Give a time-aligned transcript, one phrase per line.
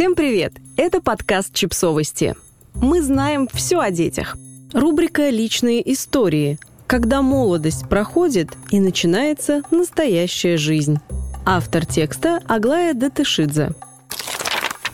[0.00, 0.54] Всем привет!
[0.78, 2.34] Это подкаст «Чипсовости».
[2.72, 4.38] Мы знаем все о детях.
[4.72, 11.00] Рубрика «Личные истории», когда молодость проходит и начинается настоящая жизнь.
[11.44, 13.72] Автор текста Аглая Датышидзе.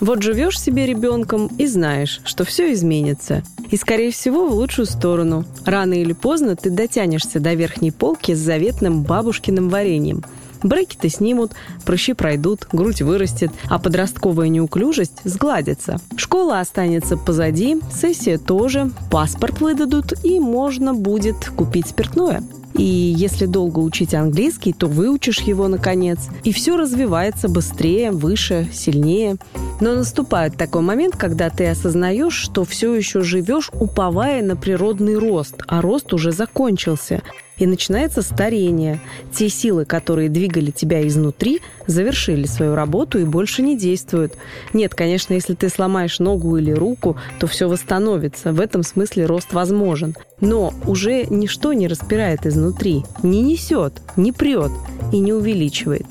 [0.00, 3.42] Вот живешь себе ребенком и знаешь, что все изменится.
[3.70, 5.44] И, скорее всего, в лучшую сторону.
[5.66, 10.24] Рано или поздно ты дотянешься до верхней полки с заветным бабушкиным вареньем–
[10.64, 11.52] Брекеты снимут,
[11.84, 16.00] прыщи пройдут, грудь вырастет, а подростковая неуклюжесть сгладится.
[16.16, 22.42] Школа останется позади, сессия тоже, паспорт выдадут и можно будет купить спиртное.
[22.74, 26.18] И если долго учить английский, то выучишь его наконец.
[26.42, 29.36] И все развивается быстрее, выше, сильнее.
[29.80, 35.62] Но наступает такой момент, когда ты осознаешь, что все еще живешь, уповая на природный рост,
[35.68, 37.22] а рост уже закончился.
[37.58, 39.00] И начинается старение.
[39.32, 44.34] Те силы, которые двигали тебя изнутри, завершили свою работу и больше не действуют.
[44.72, 48.52] Нет, конечно, если ты сломаешь ногу или руку, то все восстановится.
[48.52, 50.16] В этом смысле рост возможен.
[50.40, 54.72] Но уже ничто не распирает изнутри, не несет, не прет
[55.12, 56.06] и не увеличивает.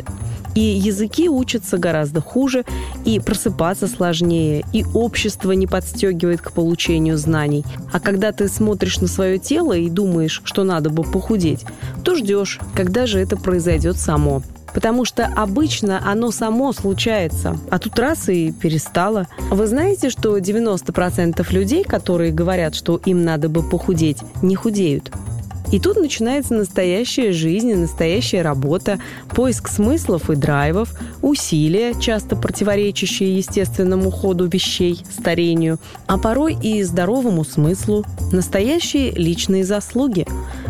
[0.55, 2.63] И языки учатся гораздо хуже,
[3.05, 7.65] и просыпаться сложнее, и общество не подстегивает к получению знаний.
[7.91, 11.65] А когда ты смотришь на свое тело и думаешь, что надо бы похудеть,
[12.03, 14.43] то ждешь, когда же это произойдет само.
[14.73, 19.27] Потому что обычно оно само случается, а тут раз и перестало.
[19.51, 25.11] Вы знаете, что 90% людей, которые говорят, что им надо бы похудеть, не худеют?
[25.73, 30.93] И тут начинается настоящая жизнь настоящая работа, поиск смыслов и драйвов,
[31.23, 40.27] усилия, часто противоречащие естественному ходу вещей, старению, а порой и здоровому смыслу, настоящие личные заслуги,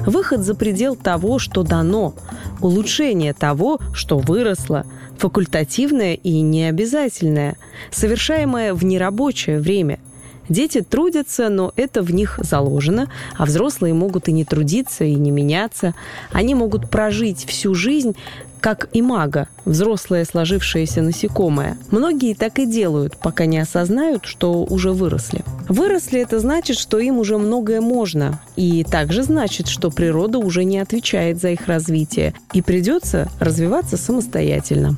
[0.07, 2.13] выход за предел того, что дано,
[2.61, 4.85] улучшение того, что выросло,
[5.17, 7.57] факультативное и необязательное,
[7.91, 9.99] совершаемое в нерабочее время–
[10.49, 15.31] Дети трудятся, но это в них заложено, а взрослые могут и не трудиться, и не
[15.31, 15.93] меняться.
[16.31, 18.15] Они могут прожить всю жизнь
[18.63, 21.77] как и мага, взрослое сложившееся насекомое.
[21.91, 25.43] Многие так и делают, пока не осознают, что уже выросли.
[25.67, 28.39] Выросли– это значит, что им уже многое можно.
[28.55, 32.35] И также значит, что природа уже не отвечает за их развитие.
[32.53, 34.97] И придется развиваться самостоятельно.